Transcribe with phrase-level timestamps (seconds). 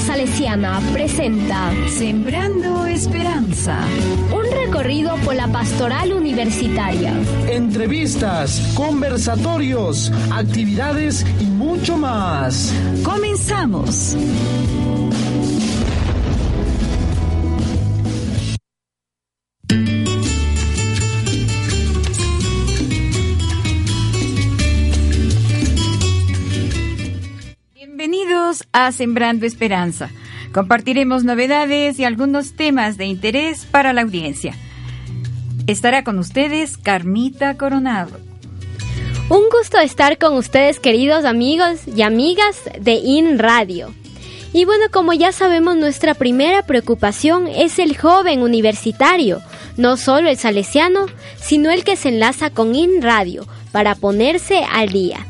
[0.00, 3.78] Salesiana presenta Sembrando Esperanza.
[4.32, 7.12] Un recorrido por la pastoral universitaria.
[7.48, 12.72] Entrevistas, conversatorios, actividades y mucho más.
[13.04, 14.16] Comenzamos.
[28.72, 30.10] A Sembrando Esperanza.
[30.52, 34.54] Compartiremos novedades y algunos temas de interés para la audiencia.
[35.66, 38.18] Estará con ustedes Carmita Coronado.
[39.28, 43.94] Un gusto estar con ustedes, queridos amigos y amigas de IN Radio.
[44.52, 49.40] Y bueno, como ya sabemos, nuestra primera preocupación es el joven universitario,
[49.76, 51.06] no solo el salesiano,
[51.40, 55.24] sino el que se enlaza con IN Radio para ponerse al día.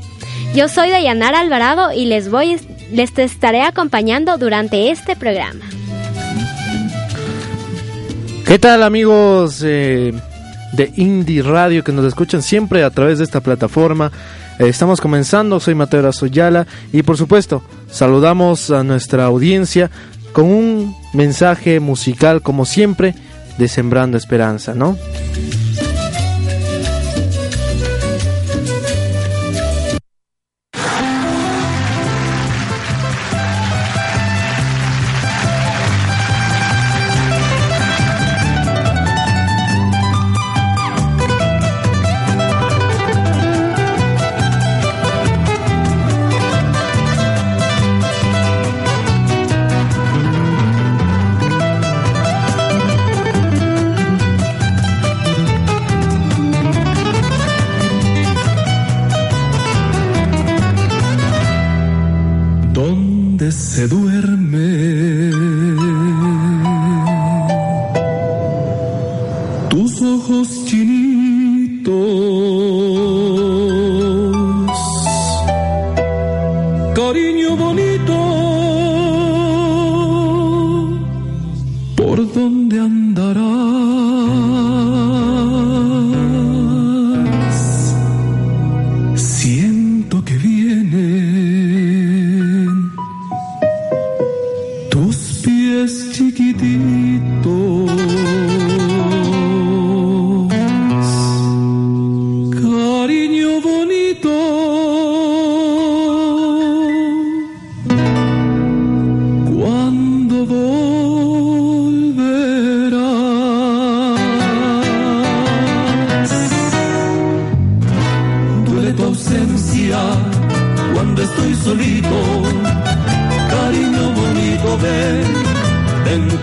[0.54, 2.58] Yo soy Dayanara Alvarado y les voy
[2.92, 5.64] les estaré acompañando durante este programa.
[8.46, 10.12] ¿Qué tal amigos eh,
[10.72, 14.10] de Indie Radio que nos escuchan siempre a través de esta plataforma?
[14.58, 19.90] Eh, estamos comenzando, soy Mateo Razoyala y por supuesto saludamos a nuestra audiencia
[20.32, 23.14] con un mensaje musical como siempre
[23.58, 24.96] de Sembrando Esperanza, ¿no?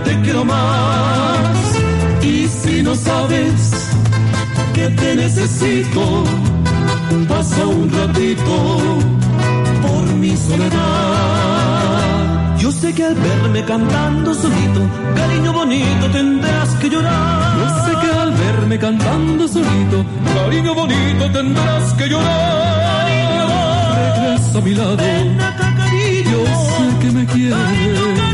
[0.06, 1.58] te quiero más.
[2.22, 3.92] Y si no sabes
[4.74, 6.24] que te necesito,
[7.28, 8.54] pasa un ratito
[9.82, 12.08] por mi soledad.
[12.60, 14.82] Yo sé que al verme cantando solito,
[15.16, 17.58] cariño bonito, tendrás que llorar.
[17.60, 20.06] Yo sé que al verme cantando solito,
[20.36, 23.08] cariño bonito, tendrás que llorar.
[23.96, 24.98] Regresa a mi lado.
[26.32, 28.27] Yo sé que me quieres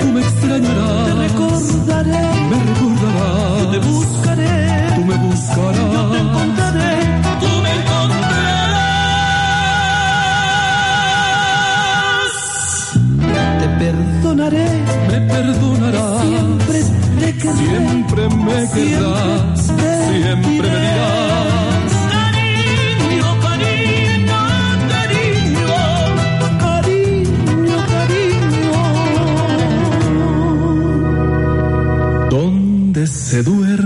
[0.00, 1.04] Tú me extrañarás.
[1.06, 2.24] Te recordaré.
[2.50, 3.58] Me recordarás.
[3.58, 4.54] Yo te buscaré.
[4.94, 5.92] Tú me buscarás.
[5.92, 6.92] Yo te encontraré.
[7.40, 8.92] Tú me encontrarás.
[13.60, 14.66] Te perdonaré.
[15.10, 16.20] Me perdonarás.
[16.22, 16.78] Siempre
[17.20, 17.56] te querré.
[17.56, 19.60] Siempre me querrás.
[19.60, 21.23] Siempre, siempre me dirás.
[33.06, 33.83] se duerme.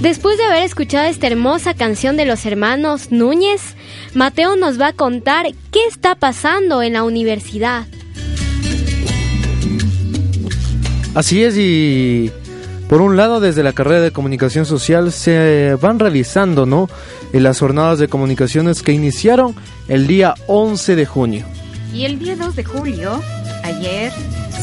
[0.00, 3.74] Después de haber escuchado esta hermosa canción de los hermanos Núñez,
[4.14, 7.84] Mateo nos va a contar qué está pasando en la universidad.
[11.16, 12.30] Así es, y
[12.88, 16.88] por un lado, desde la carrera de comunicación social se van realizando, ¿no?
[17.32, 19.56] En las jornadas de comunicaciones que iniciaron
[19.88, 21.46] el día 11 de junio.
[21.92, 23.20] Y el día 2 de julio,
[23.64, 24.12] ayer,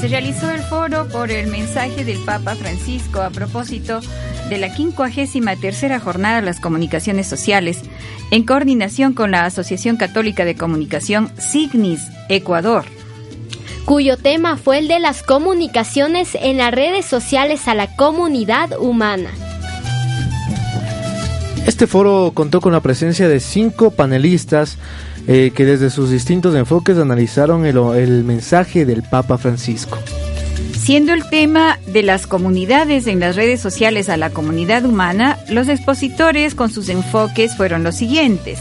[0.05, 4.01] se realizó el foro por el mensaje del Papa Francisco a propósito
[4.49, 7.81] de la 53 tercera jornada de las comunicaciones sociales,
[8.29, 12.85] en coordinación con la Asociación Católica de Comunicación Signis Ecuador.
[13.85, 19.31] cuyo tema fue el de las comunicaciones en las redes sociales a la comunidad humana.
[21.65, 24.77] Este foro contó con la presencia de cinco panelistas
[25.27, 29.97] eh, que desde sus distintos enfoques analizaron el, el mensaje del Papa Francisco.
[30.77, 35.67] Siendo el tema de las comunidades en las redes sociales a la comunidad humana, los
[35.67, 38.59] expositores con sus enfoques fueron los siguientes.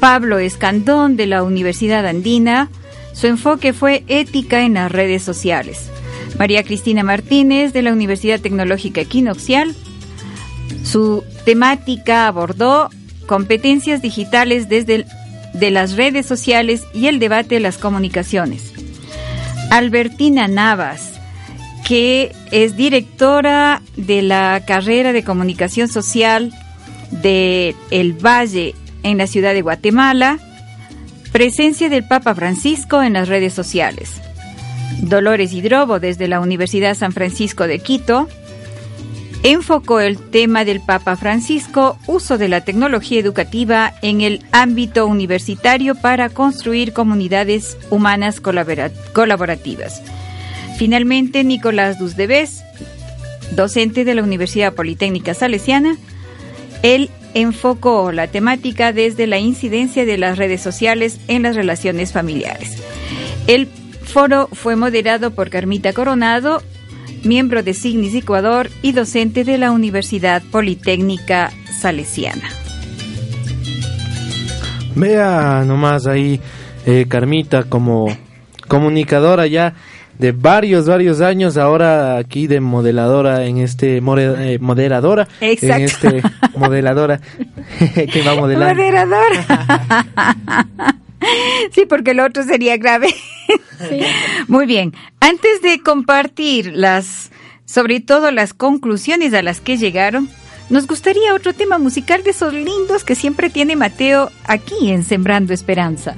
[0.00, 2.70] Pablo Escandón de la Universidad Andina,
[3.12, 5.90] su enfoque fue ética en las redes sociales.
[6.38, 9.74] María Cristina Martínez de la Universidad Tecnológica Equinoxial,
[10.82, 12.88] su temática abordó
[13.26, 15.06] competencias digitales desde el-
[15.54, 18.72] de las redes sociales y el debate de las comunicaciones.
[19.70, 21.12] Albertina Navas,
[21.86, 26.52] que es directora de la carrera de comunicación social
[27.10, 30.38] de El Valle en la ciudad de Guatemala,
[31.32, 34.20] presencia del Papa Francisco en las redes sociales.
[35.00, 38.28] Dolores Hidrobo desde la Universidad San Francisco de Quito
[39.44, 45.94] enfocó el tema del Papa Francisco, uso de la tecnología educativa en el ámbito universitario
[45.94, 50.02] para construir comunidades humanas colabora- colaborativas.
[50.78, 52.64] Finalmente, Nicolás Dusdebes,
[53.52, 55.98] docente de la Universidad Politécnica Salesiana,
[56.82, 62.82] él enfocó la temática desde la incidencia de las redes sociales en las relaciones familiares.
[63.46, 63.68] El
[64.04, 66.62] foro fue moderado por Carmita Coronado,
[67.24, 71.50] miembro de Signis Ecuador y docente de la Universidad Politécnica
[71.80, 72.48] Salesiana.
[74.94, 76.40] Vea nomás ahí,
[76.86, 78.06] eh, Carmita, como
[78.68, 79.74] comunicadora ya
[80.18, 85.74] de varios, varios años, ahora aquí de modeladora en este, more- eh, moderadora, Exacto.
[85.76, 86.22] en este,
[86.56, 87.20] modeladora,
[88.12, 88.74] que va modelando.
[88.74, 89.32] Moderador.
[91.72, 93.14] sí, porque el otro sería grave.
[94.48, 94.92] Muy bien.
[95.20, 97.30] Antes de compartir las,
[97.64, 100.28] sobre todo las conclusiones a las que llegaron,
[100.70, 105.52] nos gustaría otro tema musical de esos lindos que siempre tiene Mateo aquí en Sembrando
[105.52, 106.16] Esperanza.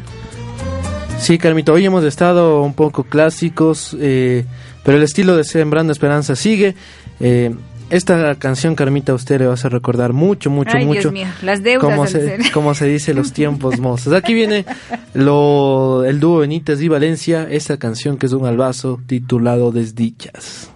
[1.19, 4.45] Sí, Carmita, hoy hemos estado un poco clásicos, eh,
[4.85, 6.77] pero el estilo de Sembrando Esperanza sigue.
[7.19, 7.55] Eh,
[7.91, 11.13] esta canción, Carmita, a usted le vas a recordar mucho, mucho, Ay, Dios mucho.
[11.13, 14.13] mío, las deudas Como se, como se dice, los tiempos mozos.
[14.13, 14.65] Aquí viene
[15.15, 20.71] lo, el dúo Benítez y Valencia, esta canción que es un albazo titulado Desdichas.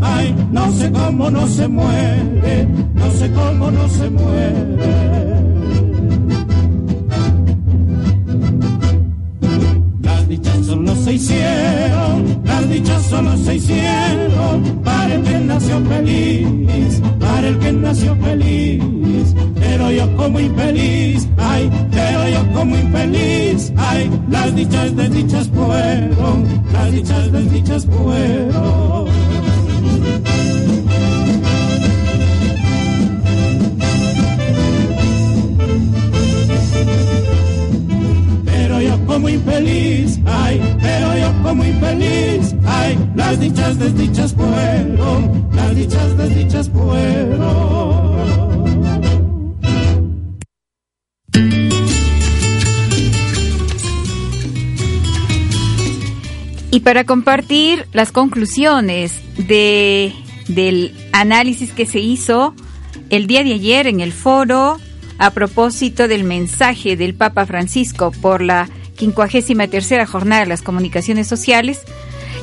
[0.00, 5.30] Ay, no sé cómo no se muere, no sé cómo no se muere.
[10.02, 17.02] Las dichas solo se hicieron, las dichas solo se hicieron para el que nació feliz,
[17.18, 19.34] para el que nació feliz.
[19.54, 26.92] Pero yo como infeliz, ay, pero yo como infeliz, ay, las dichas desdichas fueron, las
[26.92, 29.39] dichas desdichas fueron.
[39.30, 48.10] Infeliz, ay, pero yo como infeliz, ay, las dichas desdichas fueron, las dichas desdichas fueron.
[56.72, 60.12] Y para compartir las conclusiones de,
[60.46, 62.54] del análisis que se hizo
[63.10, 64.78] el día de ayer en el foro
[65.18, 68.68] a propósito del mensaje del Papa Francisco por la
[69.00, 71.80] 53 jornada de las comunicaciones sociales,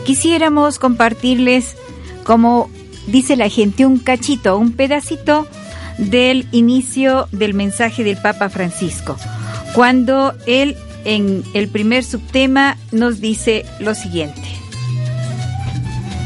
[0.05, 1.75] quisiéramos compartirles,
[2.23, 2.69] como
[3.05, 5.47] dice la gente, un cachito, un pedacito
[5.99, 9.17] del inicio del mensaje del Papa Francisco,
[9.73, 14.41] cuando él en el primer subtema nos dice lo siguiente.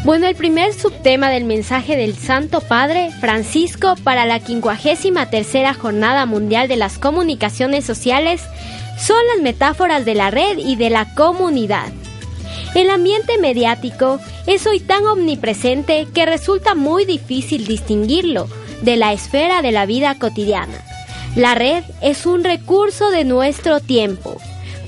[0.03, 6.67] Bueno, el primer subtema del mensaje del Santo Padre Francisco para la 53 Jornada Mundial
[6.67, 8.41] de las Comunicaciones Sociales
[9.01, 11.87] son las metáforas de la red y de la comunidad.
[12.75, 18.47] El ambiente mediático es hoy tan omnipresente que resulta muy difícil distinguirlo
[18.81, 20.83] de la esfera de la vida cotidiana.
[21.35, 24.39] La red es un recurso de nuestro tiempo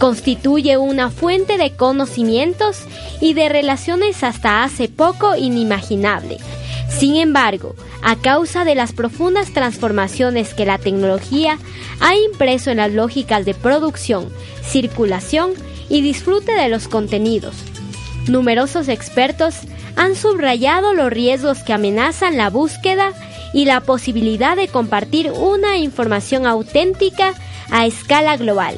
[0.03, 2.81] constituye una fuente de conocimientos
[3.21, 6.39] y de relaciones hasta hace poco inimaginable.
[6.89, 11.57] Sin embargo, a causa de las profundas transformaciones que la tecnología
[11.99, 14.29] ha impreso en las lógicas de producción,
[14.63, 15.51] circulación
[15.89, 17.55] y disfrute de los contenidos,
[18.27, 19.55] numerosos expertos
[19.95, 23.13] han subrayado los riesgos que amenazan la búsqueda
[23.53, 27.33] y la posibilidad de compartir una información auténtica
[27.69, 28.77] a escala global.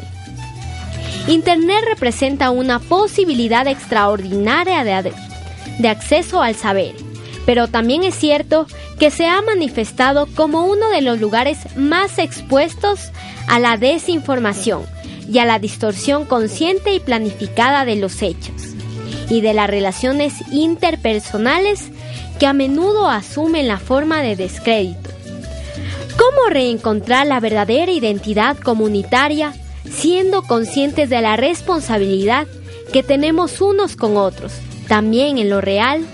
[1.28, 6.94] Internet representa una posibilidad extraordinaria de, acceso al saber,
[7.46, 8.66] pero también es cierto
[9.00, 13.12] que se ha manifestado como uno de los lugares más expuestos
[13.48, 14.84] a la desinformación
[15.32, 18.74] y a la distorsión consciente y planificada de los hechos
[19.30, 21.90] y de las relaciones interpersonales
[22.40, 25.10] que a menudo asumen la forma de descrédito.
[26.18, 29.54] ¿Cómo reencontrar la verdadera identidad comunitaria
[29.90, 32.48] siendo conscientes de la responsabilidad
[32.92, 34.54] que tenemos unos con otros,
[34.88, 36.06] también en lo real.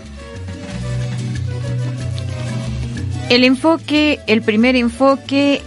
[3.31, 5.61] El enfoque, el primer enfoque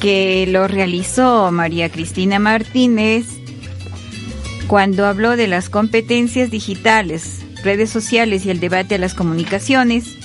[0.00, 3.26] que lo realizó María Cristina Martínez
[4.66, 10.16] cuando habló de las competencias digitales, redes sociales y el debate de las comunicaciones,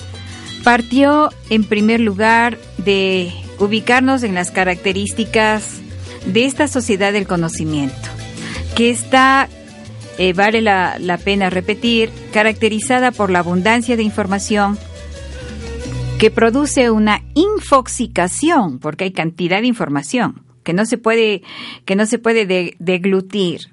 [0.64, 5.80] partió en primer lugar de ubicarnos en las características
[6.26, 8.08] de esta sociedad del conocimiento,
[8.74, 9.48] que está,
[10.18, 14.80] eh, vale la pena repetir, caracterizada por la abundancia de información
[16.22, 21.42] que produce una infoxicación, porque hay cantidad de información que no se puede,
[21.84, 23.72] que no se puede de- deglutir.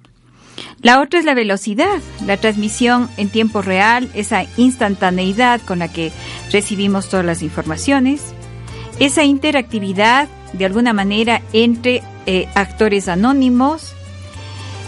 [0.81, 6.11] La otra es la velocidad, la transmisión en tiempo real, esa instantaneidad con la que
[6.51, 8.33] recibimos todas las informaciones,
[8.99, 13.93] esa interactividad de alguna manera entre eh, actores anónimos.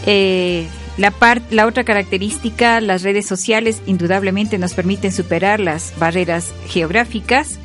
[0.08, 0.66] Eh,
[1.02, 7.60] la, otra característica, las redes sociales indudablemente nos permiten superar las barreras geográficas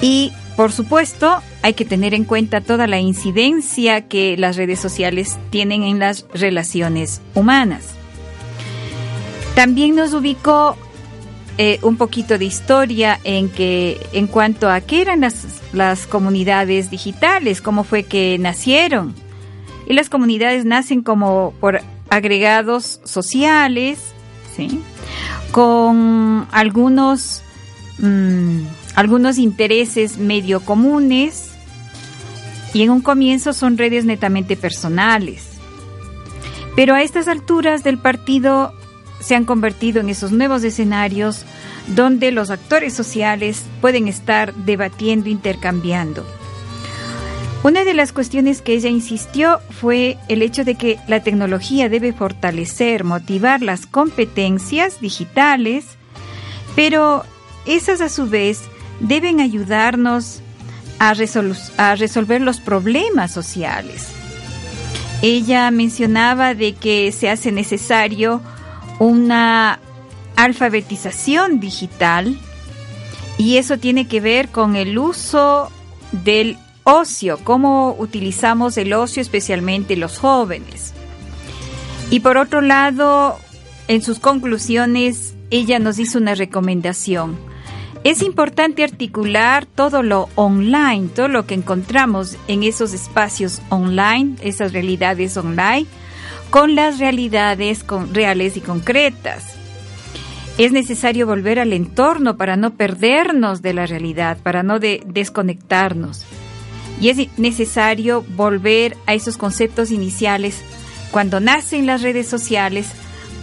[0.00, 5.38] y por supuesto, hay que tener en cuenta toda la incidencia que las redes sociales
[5.48, 7.94] tienen en las relaciones humanas.
[9.54, 10.76] También nos ubicó
[11.56, 16.90] eh, un poquito de historia en que en cuanto a qué eran las, las comunidades
[16.90, 19.14] digitales, cómo fue que nacieron.
[19.86, 21.80] Y las comunidades nacen como por
[22.12, 23.98] agregados sociales,
[24.54, 24.82] ¿sí?
[25.50, 27.40] con algunos
[27.98, 28.60] mm,
[28.94, 31.52] algunos intereses medio comunes
[32.74, 35.52] y en un comienzo son redes netamente personales.
[36.76, 38.74] Pero a estas alturas del partido
[39.20, 41.46] se han convertido en esos nuevos escenarios
[41.86, 46.26] donde los actores sociales pueden estar debatiendo, intercambiando.
[47.64, 52.12] Una de las cuestiones que ella insistió fue el hecho de que la tecnología debe
[52.12, 55.84] fortalecer, motivar las competencias digitales,
[56.74, 57.24] pero
[57.64, 58.62] esas a su vez
[58.98, 60.40] deben ayudarnos
[60.98, 61.14] a,
[61.94, 64.08] resolver los problemas sociales.
[65.20, 68.40] Ella mencionaba de que se hace necesario
[68.98, 69.78] una
[70.34, 72.38] alfabetización digital
[73.38, 75.70] y eso tiene que ver con el uso
[76.10, 80.92] del ocio, cómo utilizamos el ocio especialmente los jóvenes.
[82.10, 83.38] Y por otro lado,
[83.88, 87.38] en sus conclusiones, ella nos hizo una recomendación
[88.04, 94.72] es importante articular todo lo online, todo lo que encontramos en esos espacios online, esas
[94.72, 95.86] realidades online,
[96.50, 99.54] con las realidades reales y concretas.
[100.58, 106.26] Es necesario volver al entorno para no perdernos de la realidad, para no desconectarnos.
[107.02, 110.58] Y es necesario volver a esos conceptos iniciales
[111.10, 112.86] cuando nacen las redes sociales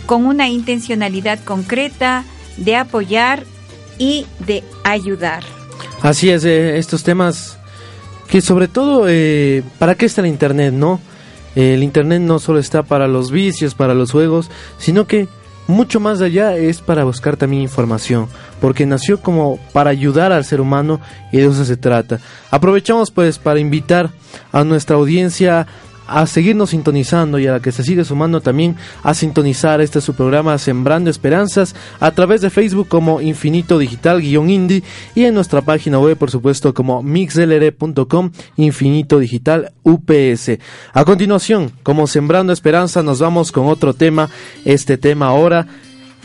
[0.06, 2.24] con una intencionalidad concreta
[2.56, 3.44] de apoyar
[3.98, 5.44] y de ayudar.
[6.02, 7.58] Así es, eh, estos temas
[8.30, 11.02] que sobre todo, eh, ¿para qué está el Internet, no?
[11.56, 15.28] el Internet no solo está para los vicios, para los juegos, sino que
[15.70, 18.28] mucho más allá es para buscar también información,
[18.60, 21.00] porque nació como para ayudar al ser humano
[21.32, 22.20] y de eso se trata.
[22.50, 24.10] Aprovechamos pues para invitar
[24.52, 25.68] a nuestra audiencia
[26.10, 30.14] a seguirnos sintonizando y a la que se sigue sumando también a sintonizar este su
[30.14, 34.84] programa Sembrando Esperanzas a través de Facebook como Infinito Digital-Indie
[35.16, 40.60] y en nuestra página web por supuesto como mixlr.com Infinito Digital UPS.
[40.94, 44.30] A continuación, como Sembrando Esperanza nos vamos con otro tema,
[44.66, 45.68] este tema ahora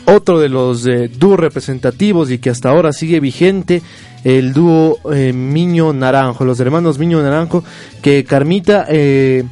[0.05, 3.81] otro de los eh, dúos representativos y que hasta ahora sigue vigente,
[4.23, 7.63] el dúo eh, Miño Naranjo, los hermanos Miño Naranjo,
[8.01, 9.43] que Carmita eh,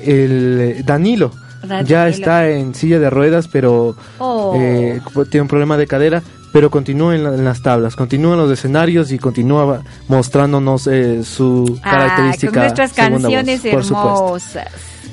[0.00, 1.32] el eh, Danilo,
[1.84, 4.54] ya está en silla de ruedas, pero oh.
[4.56, 9.10] eh, tiene un problema de cadera, pero continúa en, las tablas, continúa en los escenarios
[9.12, 12.52] y continúa mostrándonos eh, su ah, característica.
[12.52, 14.68] Con nuestras canciones hermosas.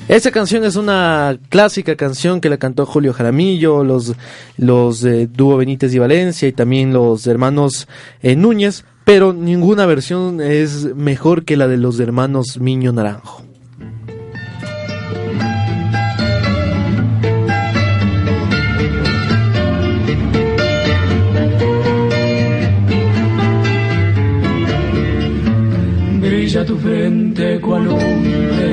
[0.06, 4.12] Esa canción es una clásica canción que la cantó Julio Jaramillo, los,
[4.58, 7.88] los dúo Benítez y Valencia y también los hermanos
[8.22, 13.44] Núñez, pero ninguna versión es mejor que la de los hermanos Miño Naranjo.
[26.84, 28.68] Frente cual hombre,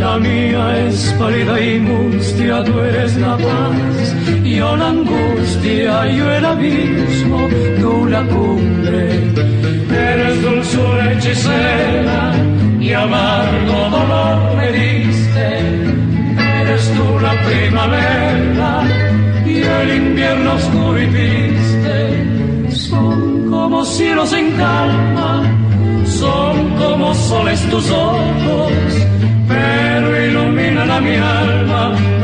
[0.00, 6.44] la mía es pálida y mustia, tú eres la paz, yo la angustia, yo el
[6.44, 7.40] abismo,
[7.80, 9.00] tú la cumbre,
[10.10, 12.20] eres dulzura hechicera
[12.80, 15.46] y amargo dolor me diste,
[16.62, 18.70] eres tú la primavera
[19.46, 21.94] y el invierno oscuro y triste,
[22.70, 25.55] son como cielos en calma
[26.18, 28.72] son como soles tus ojos,
[29.48, 32.15] pero iluminan a mi alma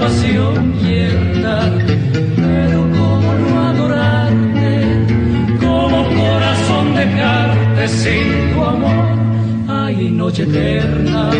[0.00, 1.56] pasión yerna,
[2.36, 5.06] pero cómo no adorarte,
[5.60, 9.06] como corazón dejarte sin tu amor.
[9.68, 11.30] Ay, noche eterna,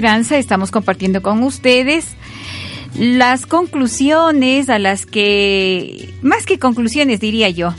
[0.00, 2.06] Estamos compartiendo con ustedes
[2.94, 7.74] las conclusiones a las que, más que conclusiones diría yo,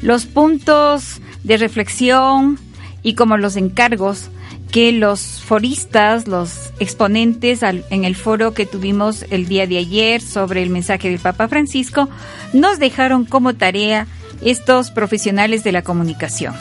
[0.00, 2.58] los puntos de reflexión
[3.02, 4.30] y como los encargos
[4.72, 10.62] que los foristas, los exponentes en el foro que tuvimos el día de ayer sobre
[10.62, 12.08] el mensaje del Papa Francisco,
[12.54, 14.06] nos dejaron como tarea
[14.42, 16.54] estos profesionales de la comunicación.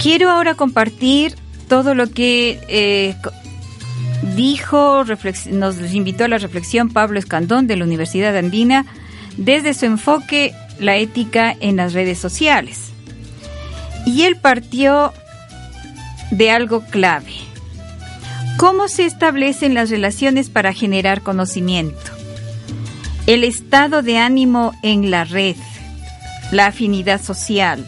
[0.00, 1.34] Quiero ahora compartir
[1.68, 3.16] todo lo que eh,
[4.38, 5.04] dijo,
[5.50, 8.86] nos invitó a la reflexión Pablo Escandón de la Universidad Andina
[9.36, 12.90] desde su enfoque la ética en las redes sociales.
[14.06, 15.12] Y él partió
[16.30, 17.32] de algo clave.
[18.58, 22.12] ¿Cómo se establecen las relaciones para generar conocimiento?
[23.26, 25.56] El estado de ánimo en la red,
[26.52, 27.84] la afinidad social,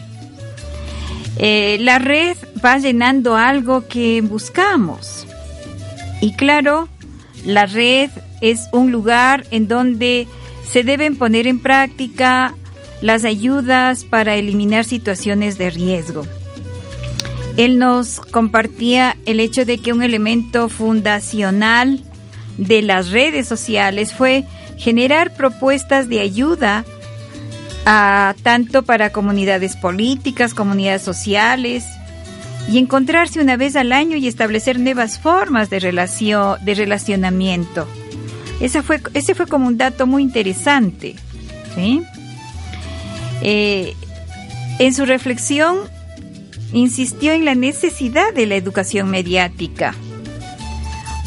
[1.37, 5.20] eh, la red va llenando algo que buscamos.
[6.21, 6.87] Y claro,
[7.45, 8.09] la red
[8.41, 10.27] es un lugar en donde
[10.69, 12.53] se deben poner en práctica
[13.01, 16.25] las ayudas para eliminar situaciones de riesgo.
[17.57, 22.03] Él nos compartía el hecho de que un elemento fundacional
[22.57, 24.45] de las redes sociales fue
[24.77, 26.85] generar propuestas de ayuda
[27.85, 31.85] a, tanto para comunidades políticas, comunidades sociales,
[32.69, 37.87] y encontrarse una vez al año y establecer nuevas formas de, relación, de relacionamiento.
[38.59, 41.15] Esa fue, ese fue como un dato muy interesante.
[41.75, 42.01] ¿sí?
[43.41, 43.95] Eh,
[44.79, 45.79] en su reflexión
[46.73, 49.95] insistió en la necesidad de la educación mediática.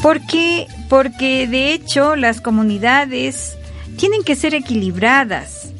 [0.01, 0.67] ¿Por qué?
[0.89, 3.57] Porque de hecho las comunidades
[3.97, 5.71] tienen que ser equilibradas,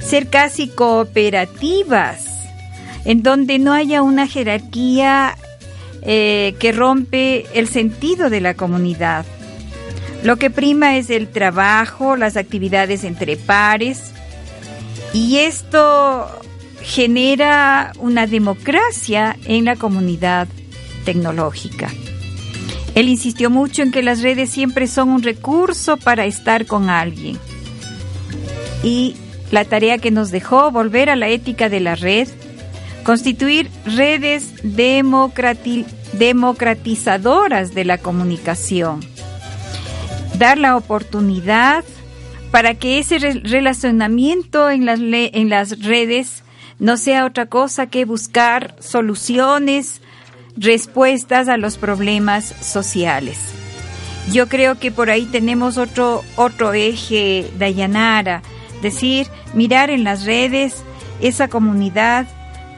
[0.00, 2.27] ser casi cooperativas,
[3.04, 5.36] en donde no haya una jerarquía
[6.02, 9.24] eh, que rompe el sentido de la comunidad.
[10.22, 14.12] Lo que prima es el trabajo, las actividades entre pares,
[15.12, 16.28] y esto
[16.82, 20.48] genera una democracia en la comunidad
[21.04, 21.88] tecnológica.
[22.94, 27.38] Él insistió mucho en que las redes siempre son un recurso para estar con alguien.
[28.82, 29.16] Y
[29.50, 32.28] la tarea que nos dejó, volver a la ética de la red,
[33.04, 39.00] constituir redes democrati democratizadoras de la comunicación,
[40.38, 41.84] dar la oportunidad
[42.50, 46.42] para que ese re relacionamiento en las, en las redes
[46.78, 50.00] no sea otra cosa que buscar soluciones,
[50.56, 53.38] respuestas a los problemas sociales.
[54.32, 58.42] Yo creo que por ahí tenemos otro, otro eje, Dayanara,
[58.82, 60.84] decir, mirar en las redes
[61.20, 62.26] esa comunidad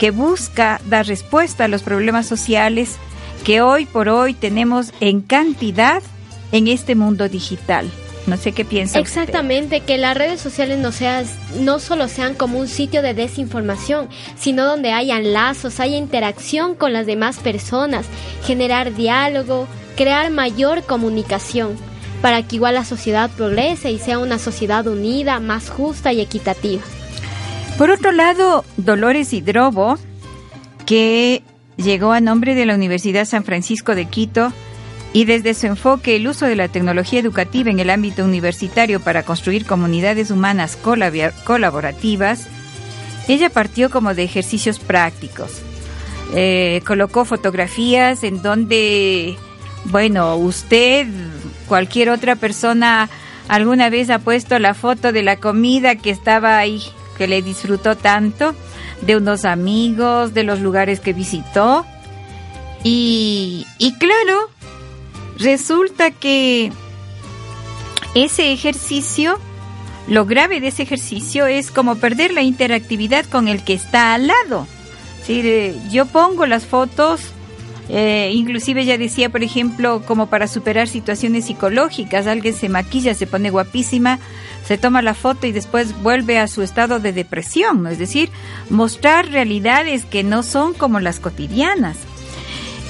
[0.00, 2.96] que busca dar respuesta a los problemas sociales
[3.44, 6.02] que hoy por hoy tenemos en cantidad
[6.52, 7.86] en este mundo digital.
[8.26, 12.58] No sé qué piensa Exactamente, que las redes sociales no, seas, no solo sean como
[12.58, 14.08] un sitio de desinformación,
[14.38, 18.06] sino donde hayan lazos, haya interacción con las demás personas,
[18.46, 21.76] generar diálogo, crear mayor comunicación.
[22.22, 26.82] para que igual la sociedad progrese y sea una sociedad unida, más justa y equitativa.
[27.80, 29.96] Por otro lado, Dolores Hidrobo,
[30.84, 31.42] que
[31.78, 34.52] llegó a nombre de la Universidad San Francisco de Quito
[35.14, 39.22] y desde su enfoque el uso de la tecnología educativa en el ámbito universitario para
[39.22, 42.48] construir comunidades humanas colaborativas,
[43.28, 45.62] ella partió como de ejercicios prácticos.
[46.34, 49.38] Eh, colocó fotografías en donde,
[49.86, 51.06] bueno, usted,
[51.66, 53.08] cualquier otra persona,
[53.48, 56.82] alguna vez ha puesto la foto de la comida que estaba ahí
[57.20, 58.54] que le disfrutó tanto,
[59.02, 61.84] de unos amigos, de los lugares que visitó.
[62.82, 63.66] Y,
[63.98, 64.48] claro,
[65.36, 66.72] resulta que
[68.14, 69.38] ese ejercicio,
[70.08, 74.28] lo grave de ese ejercicio es como perder la interactividad con el que está al
[74.28, 74.66] lado.
[75.22, 75.74] ¿Sí?
[75.90, 77.20] Yo pongo las fotos,
[77.92, 83.26] eh, inclusive ya decía, por ejemplo, como para superar situaciones psicológicas, alguien se maquilla, se
[83.26, 84.20] pone guapísima,
[84.64, 88.30] se toma la foto y después vuelve a su estado de depresión, es decir,
[88.68, 91.96] mostrar realidades que no son como las cotidianas.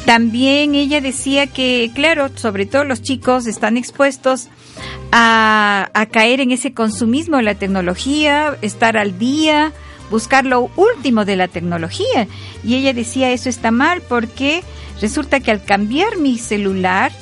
[0.05, 4.49] También ella decía que, claro, sobre todo los chicos están expuestos
[5.13, 9.73] a, a caer en ese consumismo de la tecnología, estar al día,
[10.11, 12.29] buscar lo último de la tecnología.
[12.63, 14.63] Y ella decía, eso está mal porque
[15.01, 17.13] resulta que al cambiar mi celular,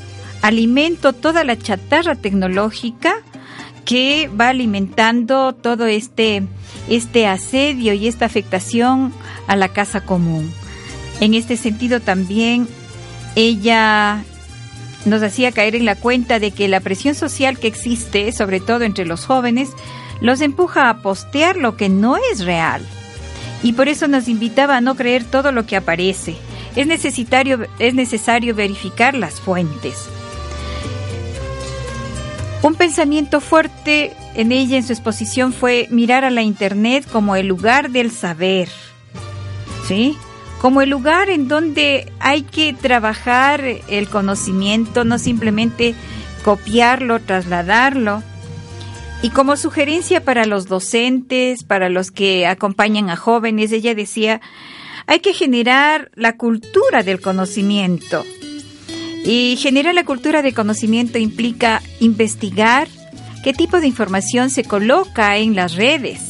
[0.42, 3.14] alimento toda la chatarra tecnológica
[3.84, 6.42] que va alimentando todo este,
[6.88, 9.12] este asedio y esta afectación
[9.46, 10.52] a la casa común.
[11.20, 12.68] En este sentido también
[13.34, 14.22] ella
[15.04, 18.84] nos hacía caer en la cuenta de que la presión social que existe, sobre todo
[18.84, 19.70] entre los jóvenes,
[20.20, 22.82] los empuja a postear lo que no es real.
[23.62, 26.36] Y por eso nos invitaba a no creer todo lo que aparece.
[26.76, 30.08] Es necesario, es necesario verificar las fuentes.
[32.62, 37.46] Un pensamiento fuerte en ella en su exposición fue mirar a la Internet como el
[37.46, 38.68] lugar del saber,
[39.86, 40.16] ¿sí?
[40.60, 45.94] Como el lugar en donde hay que trabajar el conocimiento, no simplemente
[46.42, 48.24] copiarlo, trasladarlo.
[49.22, 54.40] Y como sugerencia para los docentes, para los que acompañan a jóvenes, ella decía,
[55.08, 58.24] hay que generar la cultura del conocimiento,
[59.24, 62.88] y generar la cultura de conocimiento implica investigar
[63.42, 66.20] qué tipo de información se coloca en las redes,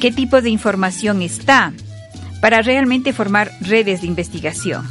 [0.00, 1.72] qué tipo de información está,
[2.40, 4.88] para realmente formar redes de investigación.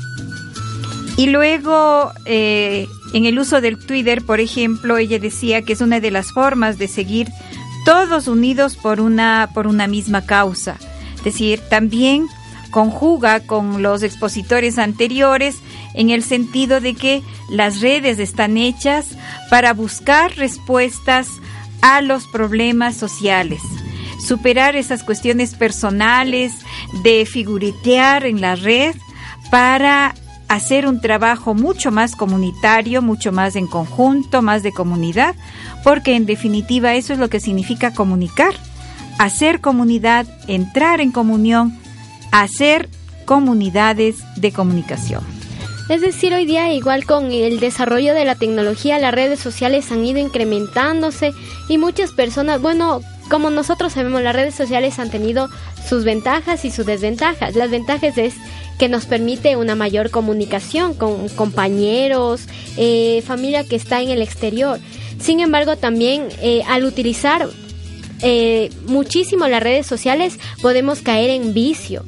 [1.17, 5.99] Y luego, eh, en el uso del Twitter, por ejemplo, ella decía que es una
[5.99, 7.27] de las formas de seguir
[7.85, 10.77] todos unidos por una, por una misma causa.
[11.17, 12.27] Es decir, también
[12.71, 15.57] conjuga con los expositores anteriores
[15.93, 19.09] en el sentido de que las redes están hechas
[19.49, 21.27] para buscar respuestas
[21.81, 23.61] a los problemas sociales,
[24.25, 26.53] superar esas cuestiones personales
[27.03, 28.95] de figuretear en la red
[29.49, 30.15] para
[30.47, 35.35] hacer un trabajo mucho más comunitario, mucho más en conjunto, más de comunidad,
[35.83, 38.53] porque en definitiva eso es lo que significa comunicar,
[39.17, 41.77] hacer comunidad, entrar en comunión,
[42.31, 42.89] hacer
[43.25, 45.23] comunidades de comunicación.
[45.89, 50.05] Es decir, hoy día igual con el desarrollo de la tecnología, las redes sociales han
[50.05, 51.33] ido incrementándose
[51.67, 55.49] y muchas personas, bueno, como nosotros sabemos, las redes sociales han tenido
[55.87, 57.55] sus ventajas y sus desventajas.
[57.55, 58.35] Las ventajas es
[58.77, 62.41] que nos permite una mayor comunicación con compañeros,
[62.77, 64.79] eh, familia que está en el exterior.
[65.19, 67.49] Sin embargo, también eh, al utilizar
[68.23, 72.03] eh, muchísimo las redes sociales podemos caer en vicio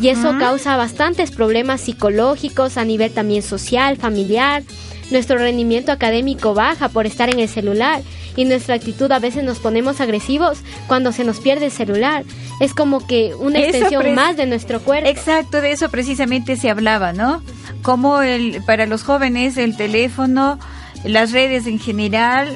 [0.00, 4.62] y eso causa bastantes problemas psicológicos a nivel también social, familiar.
[5.10, 8.02] Nuestro rendimiento académico baja por estar en el celular
[8.36, 12.24] y nuestra actitud a veces nos ponemos agresivos cuando se nos pierde el celular.
[12.60, 15.08] Es como que una extensión más de nuestro cuerpo.
[15.08, 17.42] Exacto, de eso precisamente se hablaba, ¿no?
[17.82, 20.58] Como el, para los jóvenes el teléfono,
[21.04, 22.48] las redes en general,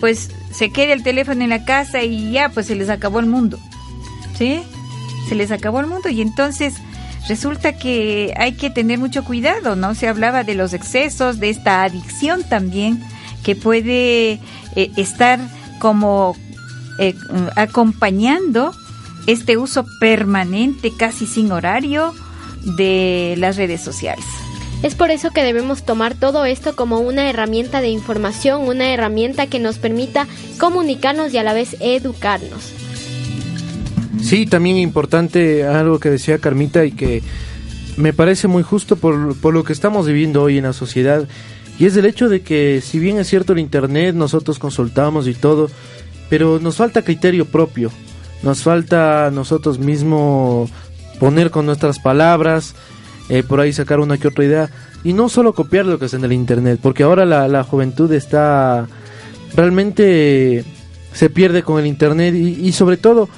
[0.00, 3.26] pues se queda el teléfono en la casa y ya, pues se les acabó el
[3.26, 3.58] mundo.
[4.36, 4.62] ¿Sí?
[5.28, 6.74] Se les acabó el mundo y entonces
[7.28, 9.94] resulta que hay que tener mucho cuidado, ¿no?
[9.94, 13.02] Se hablaba de los excesos, de esta adicción también
[13.42, 14.40] que puede
[14.76, 15.40] eh, estar
[15.78, 16.36] como
[16.98, 17.14] eh,
[17.56, 18.72] acompañando
[19.26, 22.12] este uso permanente, casi sin horario,
[22.76, 24.24] de las redes sociales.
[24.82, 29.46] Es por eso que debemos tomar todo esto como una herramienta de información, una herramienta
[29.46, 30.26] que nos permita
[30.58, 32.72] comunicarnos y a la vez educarnos.
[34.20, 37.22] Sí, también importante algo que decía Carmita y que
[37.96, 39.14] me parece muy justo por,
[39.52, 41.28] lo que estamos viviendo hoy en la sociedad,
[41.78, 45.34] Y es el hecho de que, si bien es cierto el Internet, nosotros consultamos y
[45.34, 45.70] todo,
[46.28, 47.90] pero nos falta criterio propio,
[48.42, 50.70] nos falta nosotros mismos
[51.18, 52.74] poner con nuestras palabras,
[53.32, 54.70] eh, por ahí sacar una que otra idea,
[55.02, 58.12] y no solo copiar lo que es en el Internet, porque ahora la, la juventud
[58.12, 58.86] está
[59.56, 60.64] realmente
[61.12, 63.28] se pierde con el Internet y, y sobre todo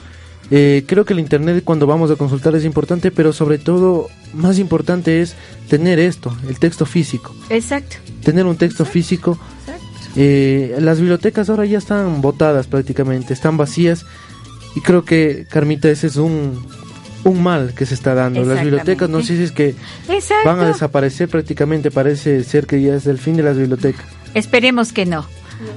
[0.50, 4.58] eh, creo que el Internet cuando vamos a consultar es importante, pero sobre todo más
[4.58, 5.34] importante es
[5.68, 7.34] tener esto, el texto físico.
[7.48, 7.96] Exacto.
[8.22, 9.38] Tener un texto físico.
[10.16, 14.04] Eh, las bibliotecas ahora ya están botadas prácticamente, están vacías
[14.76, 16.64] y creo que, Carmita, ese es un,
[17.24, 18.44] un mal que se está dando.
[18.44, 19.74] Las bibliotecas, no sé si es que
[20.08, 20.48] Exacto.
[20.48, 24.04] van a desaparecer prácticamente, parece ser que ya es el fin de las bibliotecas.
[24.34, 25.26] Esperemos que no.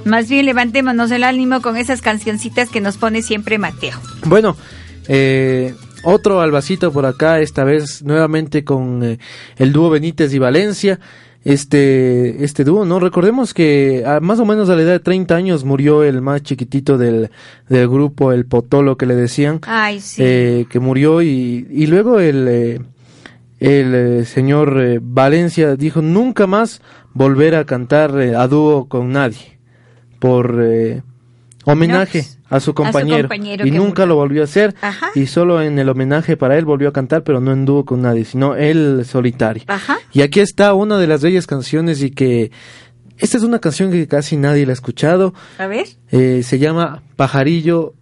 [0.04, 3.98] Más bien levantémonos el ánimo con esas cancioncitas que nos pone siempre Mateo.
[4.24, 4.56] Bueno,
[5.06, 9.18] eh, otro albacito por acá, esta vez nuevamente con eh,
[9.56, 10.98] el dúo Benítez y Valencia.
[11.52, 13.00] Este, este dúo, ¿no?
[13.00, 16.42] Recordemos que a más o menos a la edad de 30 años murió el más
[16.42, 17.30] chiquitito del,
[17.68, 19.60] del grupo, el Potolo que le decían.
[19.66, 20.22] Ay, sí.
[20.22, 22.80] eh, que murió y, y luego el, eh,
[23.60, 26.80] el eh, señor eh, Valencia dijo nunca más
[27.14, 29.58] volver a cantar a dúo con nadie
[30.18, 31.02] por eh,
[31.64, 34.06] homenaje pues, a su compañero, compañero y nunca murió.
[34.06, 35.08] lo volvió a hacer Ajá.
[35.14, 38.02] y solo en el homenaje para él volvió a cantar pero no en dúo con
[38.02, 39.98] nadie sino él solitario Ajá.
[40.12, 42.50] y aquí está una de las bellas canciones y que
[43.18, 45.86] esta es una canción que casi nadie la ha escuchado A ver.
[46.10, 47.94] eh, se llama Pajarillo.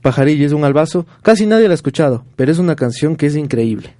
[0.00, 1.06] Pajarillo es un albazo.
[1.22, 3.94] Casi nadie la ha escuchado, pero es una canción que es increíble.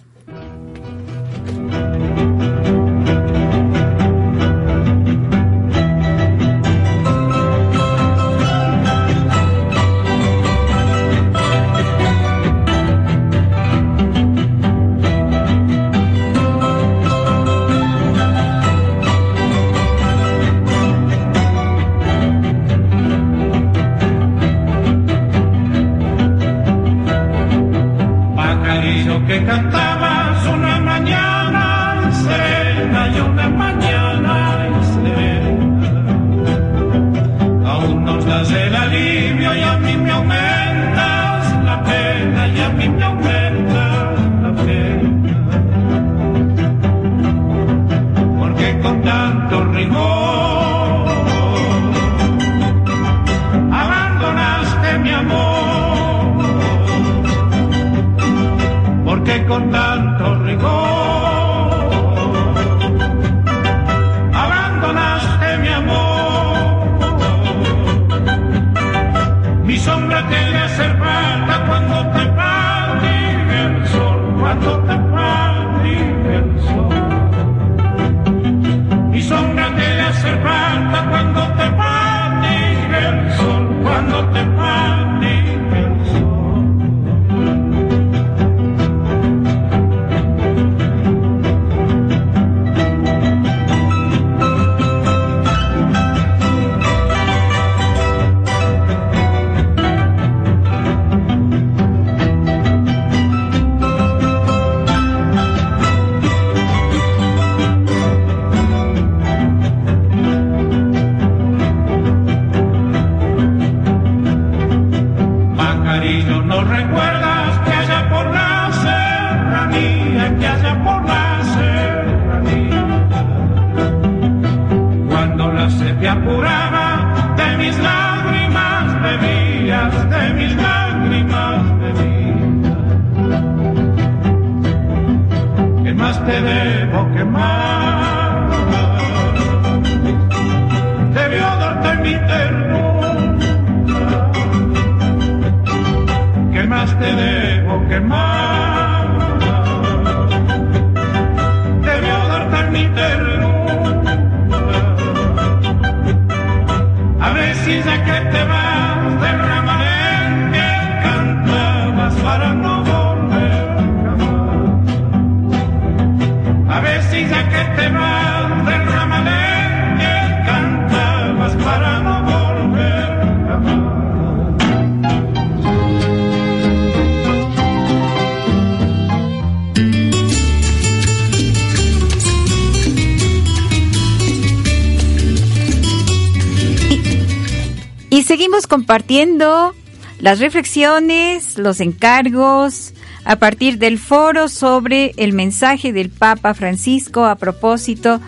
[188.67, 189.75] Compartiendo
[190.21, 192.95] las reflexiones, los encargos
[193.25, 198.21] a partir del foro sobre el mensaje del Papa Francisco a propósito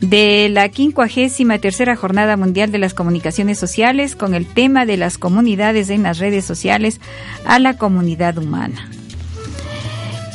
[0.00, 5.18] de la 53 tercera Jornada Mundial de las Comunicaciones Sociales con el tema de las
[5.18, 7.00] comunidades en las redes sociales
[7.44, 8.90] a la comunidad humana.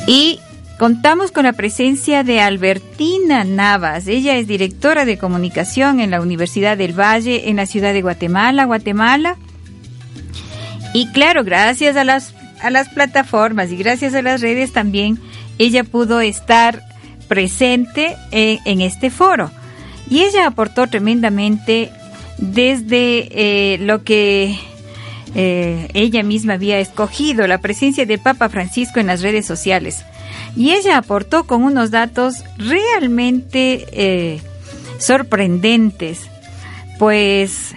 [0.06, 0.38] Y
[0.78, 4.06] contamos con la presencia de Albertina Navas.
[4.06, 8.64] Ella es directora de comunicación en la Universidad del Valle en la ciudad de Guatemala,
[8.64, 9.36] Guatemala.
[10.92, 15.18] Y claro, gracias a las, a las plataformas y gracias a las redes también,
[15.58, 16.82] ella pudo estar
[17.28, 19.50] presente en, este foro.
[20.08, 21.90] Y ella aportó tremendamente
[22.38, 24.56] desde eh, lo que
[25.34, 30.04] eh, ella misma había escogido, la presencia del Papa Francisco en las redes sociales.
[30.56, 34.40] Y ella aportó con unos datos realmente eh,
[34.98, 36.22] sorprendentes,
[36.98, 37.74] pues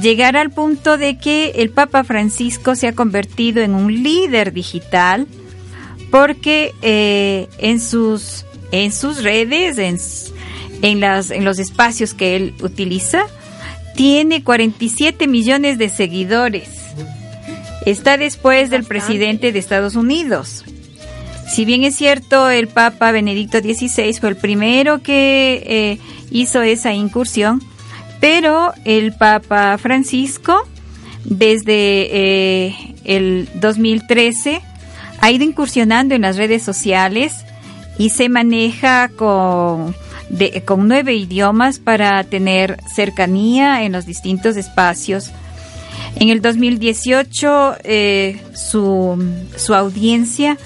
[0.00, 5.26] llegar al punto de que el Papa Francisco se ha convertido en un líder digital,
[6.10, 6.72] porque
[7.58, 9.98] en sus en sus redes, en,
[10.82, 13.26] en, las, en los espacios que él utiliza,
[13.94, 16.68] tiene 47 millones de seguidores.
[17.86, 20.64] Está después del presidente de Estados Unidos.
[21.48, 25.98] Si bien es cierto, el Papa Benedicto XVI fue el primero que eh,
[26.30, 27.62] hizo esa incursión,
[28.20, 30.68] pero el Papa Francisco,
[31.24, 34.60] desde eh, el 2013,
[35.20, 37.44] ha ido incursionando en las redes sociales
[37.98, 39.96] y se maneja con,
[40.76, 45.32] nueve idiomas para tener cercanía en los distintos espacios.
[46.16, 49.18] En el 2018 eh, su,
[49.74, 50.58] audiencia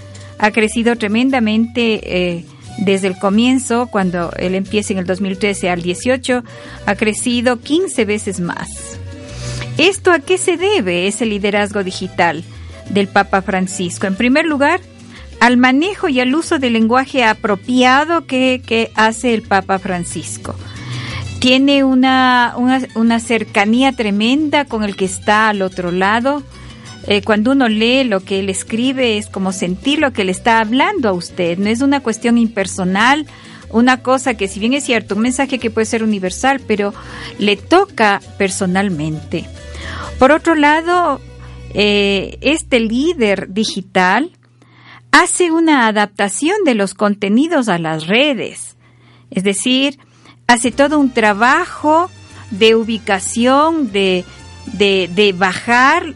[0.43, 2.45] ha crecido tremendamente eh,
[2.79, 6.43] desde el comienzo, cuando él empieza en el 2013 al 18,
[6.85, 8.69] ha crecido 15 veces más.
[9.79, 12.43] ¿Esto a qué se debe ese liderazgo digital
[12.91, 14.09] del Papa Francisco?
[14.09, 14.81] En primer lugar,
[15.39, 20.57] al manejo y al uso del lenguaje apropiado que, hace el Papa Francisco.
[21.39, 22.57] Tiene una,
[22.97, 26.43] una, cercanía tremenda con el que está al otro lado.
[27.07, 30.61] Eh, cuando uno lee lo que él escribe es como sentir lo que le está
[30.61, 31.59] hablando a usted.
[31.59, 33.27] No es una cuestión impersonal,
[33.71, 36.95] una cosa que si bien es cierto, un mensaje que puede ser universal, pero
[37.39, 39.47] le toca personalmente.
[40.19, 41.21] Por otro lado,
[41.75, 44.31] eh, este líder digital
[45.11, 48.77] hace una adaptación de los contenidos a las redes.
[49.31, 49.99] Es decir,
[50.47, 52.11] hace todo un trabajo
[52.51, 54.25] de ubicación, de,
[54.67, 56.15] de, bajar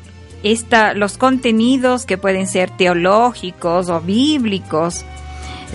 [0.53, 5.05] esta, los contenidos que pueden ser teológicos o bíblicos,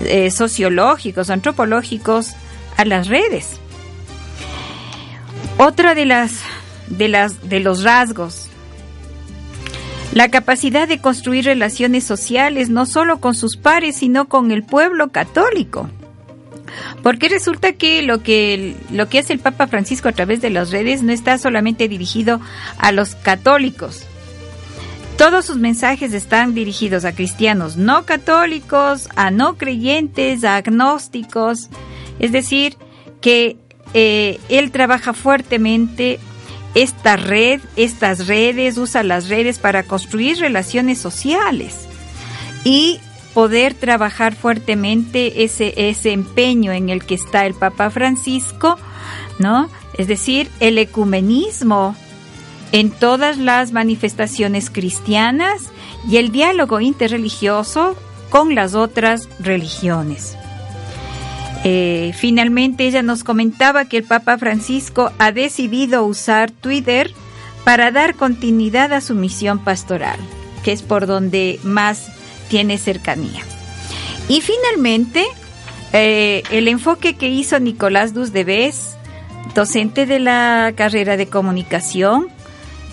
[0.04, 2.34] eh, sociológicos, antropológicos,
[2.76, 3.60] a las redes.
[5.58, 6.40] Otra de las
[6.88, 8.48] de las de los rasgos
[10.12, 15.08] la capacidad de construir relaciones sociales no solo con sus pares, sino con el pueblo
[15.08, 15.88] católico.
[17.02, 20.70] Porque resulta que lo que lo que hace el Papa Francisco a través de las
[20.70, 22.40] redes no está solamente dirigido
[22.78, 24.06] a los católicos.
[25.16, 31.68] Todos sus mensajes están dirigidos a cristianos no católicos, a no creyentes, a agnósticos.
[32.18, 32.76] Es decir,
[33.20, 33.56] que
[33.94, 36.18] eh, él trabaja fuertemente
[36.74, 41.86] esta red, estas redes, usa las redes para construir relaciones sociales
[42.64, 42.98] y
[43.34, 48.76] poder trabajar fuertemente ese, ese empeño en el que está el Papa Francisco,
[49.38, 49.68] ¿no?
[49.96, 51.94] Es decir, el ecumenismo
[52.72, 55.70] en todas las manifestaciones cristianas
[56.08, 57.96] y el diálogo interreligioso
[58.30, 60.36] con las otras religiones.
[61.64, 67.12] Eh, finalmente ella nos comentaba que el Papa Francisco ha decidido usar Twitter
[67.64, 70.18] para dar continuidad a su misión pastoral,
[70.64, 72.08] que es por donde más
[72.48, 73.42] tiene cercanía.
[74.28, 75.24] Y finalmente,
[75.92, 78.96] eh, el enfoque que hizo Nicolás Dusdebes,
[79.54, 82.28] docente de la carrera de comunicación,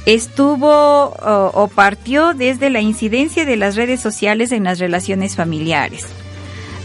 [0.05, 6.05] estuvo o, partió desde la incidencia de las redes sociales en las relaciones familiares.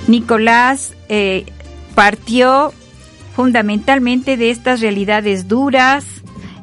[0.08, 1.46] Nicolás eh,
[1.94, 2.72] partió
[3.34, 6.04] fundamentalmente de estas realidades duras,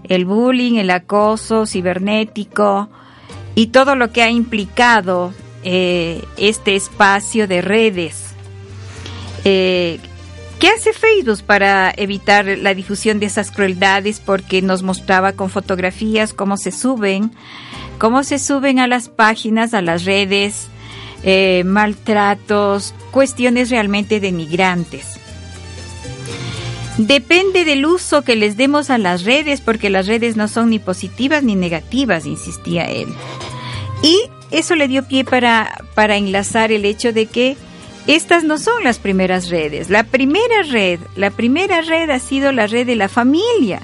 [0.07, 2.89] el bullying, el acoso cibernético
[3.55, 5.33] y todo lo que ha implicado
[5.63, 8.33] eh, este espacio de redes.
[9.43, 9.99] Eh,
[10.61, 14.19] ¿Qué hace Facebook para evitar la difusión de esas crueldades?
[14.19, 17.31] Porque nos mostraba con fotografías cómo se suben,
[17.97, 20.67] cómo se suben a las páginas, a las redes,
[21.23, 25.19] eh, maltratos, cuestiones realmente de migrantes.
[26.99, 30.77] Depende del uso que les demos a las redes, porque las redes no son ni
[30.77, 33.07] positivas ni negativas, insistía él.
[34.03, 37.57] Y eso le dio pie para, para enlazar el hecho de que
[38.07, 39.89] estas no son las primeras redes.
[39.89, 43.81] La primera red, la primera red ha sido la red de la familia.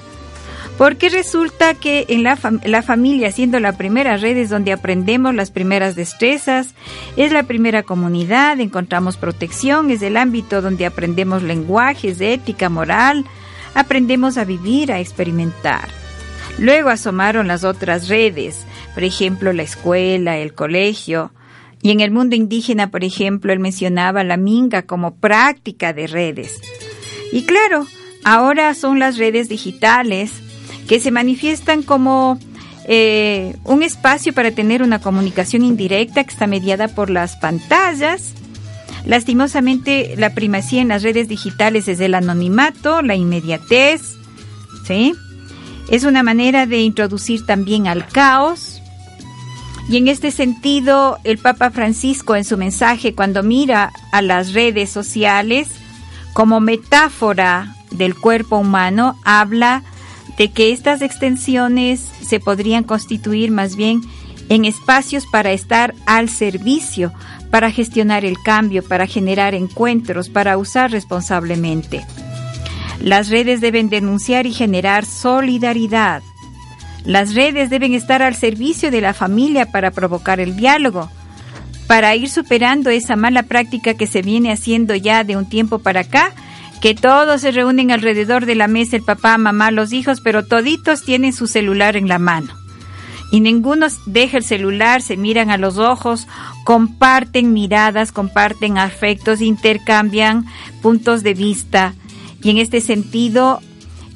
[0.76, 5.50] Porque resulta que en la, la, familia, siendo la primera red, es donde aprendemos las
[5.50, 6.74] primeras destrezas,
[7.16, 13.24] es la primera comunidad, encontramos protección, es el ámbito donde aprendemos lenguajes, ética, moral,
[13.74, 15.88] aprendemos a vivir, a experimentar.
[16.58, 18.64] Luego asomaron las otras redes,
[18.94, 21.32] por ejemplo, la escuela, el colegio,
[21.82, 26.60] y en el mundo indígena, por ejemplo, él mencionaba la minga como práctica de redes.
[27.32, 27.86] Y claro,
[28.24, 30.32] ahora son las redes digitales
[30.88, 32.38] que se manifiestan como
[32.86, 38.32] eh, un espacio para tener una comunicación indirecta que está mediada por las pantallas.
[39.04, 44.16] Lastimosamente, la primacía en las redes digitales es el anonimato, la inmediatez,
[44.84, 45.14] ¿sí?
[45.90, 48.67] Es una manera de introducir también al caos,
[49.88, 54.90] y en este sentido, el Papa Francisco en su mensaje, cuando mira a las redes
[54.90, 55.68] sociales
[56.34, 59.82] como metáfora del cuerpo humano, habla
[60.36, 64.02] de que estas extensiones se podrían constituir más bien
[64.50, 67.12] en espacios para estar al servicio,
[67.50, 72.04] para gestionar el cambio, para generar encuentros, para usar responsablemente.
[73.00, 76.22] Las redes deben denunciar y generar solidaridad,
[77.04, 81.10] las redes deben estar al servicio de la familia para provocar el diálogo,
[81.86, 86.00] para ir superando esa mala práctica que se viene haciendo ya de un tiempo para
[86.00, 86.32] acá,
[86.80, 91.02] que todos se reúnen alrededor de la mesa, el papá, mamá, los hijos, pero toditos
[91.02, 92.52] tienen su celular en la mano.
[93.30, 96.26] Y ninguno deja el celular, se miran a los ojos,
[96.64, 100.46] comparten miradas, comparten afectos, intercambian
[100.80, 101.94] puntos de vista.
[102.42, 103.60] Y en este sentido,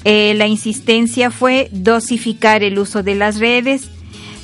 [0.04, 3.88] eh, la insistencia fue dosificar el uso de las redes,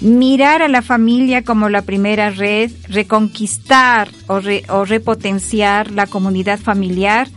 [0.00, 4.40] mirar a la familia como la primera red, reconquistar o,
[4.84, 7.28] repotenciar la comunidad familiar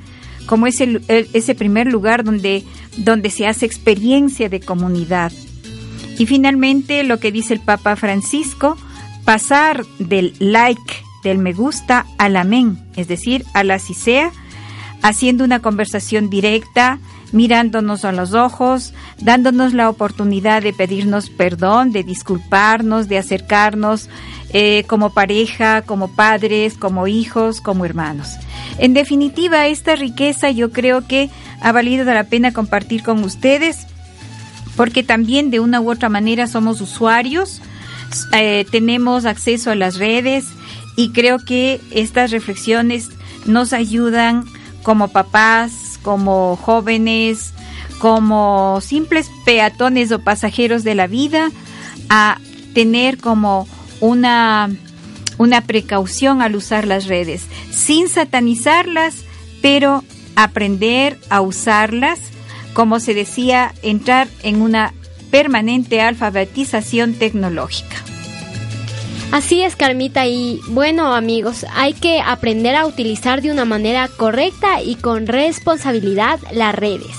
[0.46, 2.64] como ese, ese primer lugar donde,
[2.98, 5.32] donde se hace experiencia de comunidad.
[6.20, 8.78] Y finalmente lo que dice el Papa Francisco,
[9.26, 10.82] pasar del like,
[11.24, 14.32] del me gusta, al amén, es decir, a la sea,
[15.02, 17.00] haciendo una conversación directa,
[17.32, 24.10] mirándonos a los ojos, dándonos la oportunidad de pedirnos perdón, de disculparnos, de acercarnos
[24.54, 28.30] eh, como pareja, como padres, como hijos, como hermanos.
[28.78, 31.30] En definitiva, esta riqueza yo creo que
[31.62, 33.88] ha valido la pena compartir con ustedes
[34.76, 37.62] porque también de una u otra manera somos usuarios,
[38.34, 40.46] eh, tenemos acceso a las redes
[40.96, 43.10] y creo que estas reflexiones
[43.46, 44.46] nos ayudan
[44.84, 45.72] como papás,
[46.02, 47.54] como jóvenes,
[48.00, 51.52] como simples peatones o pasajeros de la vida,
[52.10, 52.40] a
[52.74, 53.68] tener como
[54.00, 54.70] una,
[55.38, 59.24] una precaución al usar las redes, sin satanizarlas,
[59.62, 60.04] pero
[60.36, 62.20] aprender a usarlas,
[62.74, 64.94] como se decía, entrar en una
[65.30, 68.11] permanente alfabetización tecnológica.
[69.32, 74.82] Así es, Carmita, y bueno amigos, hay que aprender a utilizar de una manera correcta
[74.82, 77.16] y con responsabilidad las redes.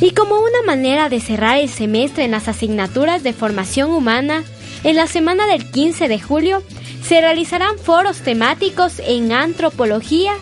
[0.00, 4.42] Y como una manera de cerrar el semestre en las asignaturas de formación humana,
[4.82, 6.62] en la semana del 15 de julio
[7.06, 10.32] se realizarán foros temáticos en antropología,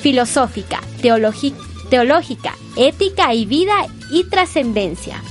[0.00, 3.74] filosófica, teológica, ética y vida
[4.10, 5.22] y trascendencia.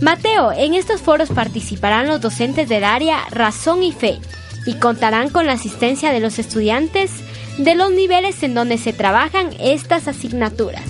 [0.00, 4.18] Mateo, en estos foros participarán los docentes del área Razón y Fe
[4.66, 7.10] y contarán con la asistencia de los estudiantes
[7.58, 10.82] de los niveles en donde se trabajan estas asignaturas.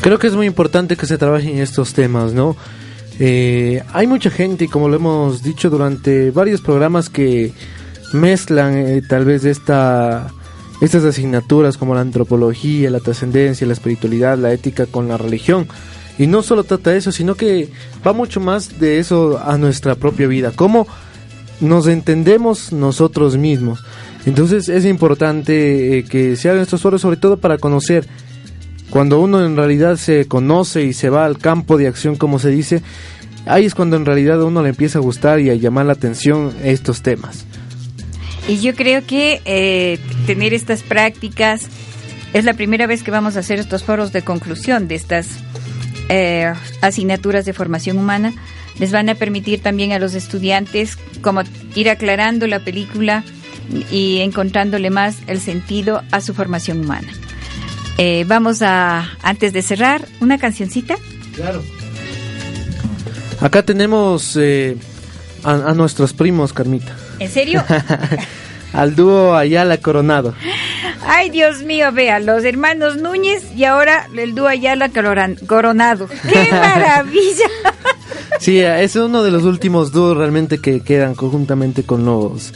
[0.00, 2.56] Creo que es muy importante que se trabajen estos temas, ¿no?
[3.20, 7.52] Eh, hay mucha gente, como lo hemos dicho durante varios programas, que
[8.12, 10.28] mezclan eh, tal vez esta,
[10.80, 15.66] estas asignaturas como la antropología, la trascendencia, la espiritualidad, la ética con la religión.
[16.18, 17.68] Y no solo trata eso, sino que
[18.06, 20.52] va mucho más de eso a nuestra propia vida.
[20.54, 20.86] Cómo
[21.60, 23.84] nos entendemos nosotros mismos.
[24.26, 28.06] Entonces es importante eh, que se hagan estos foros, sobre todo para conocer.
[28.90, 32.50] Cuando uno en realidad se conoce y se va al campo de acción, como se
[32.50, 32.82] dice,
[33.46, 35.92] ahí es cuando en realidad a uno le empieza a gustar y a llamar la
[35.92, 37.44] atención estos temas.
[38.48, 41.66] Y yo creo que eh, tener estas prácticas
[42.32, 45.28] es la primera vez que vamos a hacer estos foros de conclusión de estas
[46.08, 48.32] eh, asignaturas de formación humana
[48.78, 51.42] les van a permitir también a los estudiantes como
[51.74, 53.24] ir aclarando la película
[53.90, 57.08] y encontrándole más el sentido a su formación humana.
[57.98, 60.96] Eh, vamos a, antes de cerrar, una cancioncita.
[61.34, 61.62] Claro.
[63.40, 64.76] Acá tenemos eh,
[65.44, 66.96] a, nuestros primos, Carmita.
[67.18, 67.64] ¿En serio?
[68.72, 70.34] Al dúo Ayala Coronado.
[71.06, 76.08] Ay, Dios mío, vea, los hermanos Núñez y ahora el dúo Ayala Coronado.
[76.28, 77.46] ¡Qué maravilla!
[78.40, 82.52] Sí, es uno de los últimos dúos realmente que quedan conjuntamente con los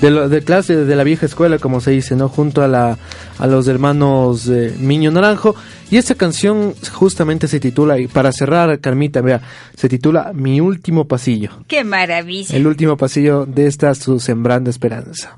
[0.00, 2.28] de, de clase de la vieja escuela, como se dice, ¿no?
[2.28, 2.98] Junto a, la,
[3.38, 5.54] a los hermanos eh, Miño Naranjo.
[5.90, 9.40] Y esta canción justamente se titula, y para cerrar, Carmita, vea,
[9.76, 11.50] se titula Mi último pasillo.
[11.68, 12.56] ¡Qué maravilla!
[12.56, 15.36] El último pasillo de esta su sembrando esperanza.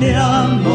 [0.00, 0.69] te amo.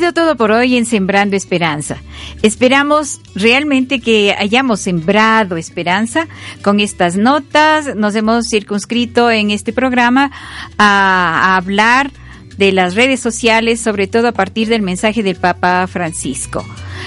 [0.00, 1.98] Todo por hoy en Sembrando Esperanza.
[2.42, 6.28] Esperamos realmente que hayamos sembrado esperanza
[6.62, 7.96] con estas notas.
[7.96, 10.30] Nos hemos circunscrito en este programa
[10.78, 12.10] a, a hablar
[12.56, 16.64] de las redes sociales, sobre todo a partir del mensaje del Papa Francisco.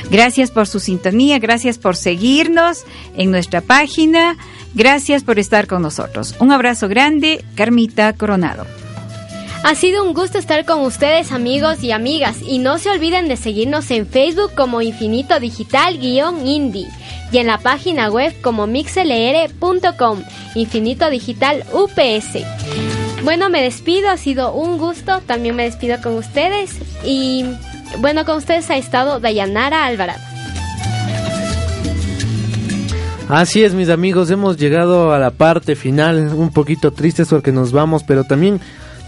[0.09, 2.85] Gracias por su sintonía, gracias por seguirnos
[3.15, 4.37] en nuestra página,
[4.73, 6.35] gracias por estar con nosotros.
[6.39, 8.80] Un abrazo grande, Carmita Coronado.
[9.63, 13.37] Ha sido un gusto estar con ustedes amigos y amigas y no se olviden de
[13.37, 16.87] seguirnos en Facebook como Infinito Digital-Indie
[17.31, 20.23] y en la página web como mixlr.com
[20.55, 22.43] Infinito Digital UPS.
[23.23, 26.71] Bueno, me despido, ha sido un gusto, también me despido con ustedes
[27.05, 27.45] y
[27.99, 30.21] bueno, con ustedes ha estado Dayanara Alvarado.
[33.29, 37.71] Así es, mis amigos, hemos llegado a la parte final, un poquito tristes porque nos
[37.71, 38.59] vamos, pero también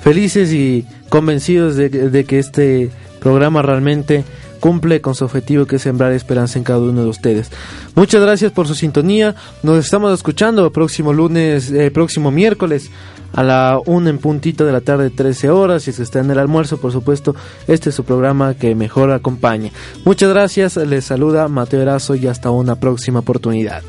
[0.03, 4.25] felices y convencidos de, que este programa realmente
[4.59, 7.51] cumple con su objetivo que es sembrar esperanza en cada uno de ustedes.
[7.95, 9.35] Muchas gracias por su sintonía.
[9.61, 12.91] Nos estamos escuchando el próximo lunes, eh, próximo miércoles
[13.33, 15.83] a la una en puntito de la tarde, 13 horas.
[15.83, 17.35] Si se está en el almuerzo, por supuesto,
[17.67, 19.71] este es su programa que mejor acompaña.
[20.05, 20.77] Muchas gracias.
[20.77, 23.83] Les saluda Mateo Erazo y hasta una próxima oportunidad.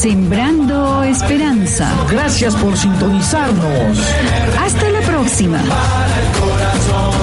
[0.00, 1.92] Sembrando Esperanza.
[2.08, 3.98] Gracias por sintonizarnos.
[4.56, 5.58] Hasta la próxima.
[5.58, 7.17] Para el corazón.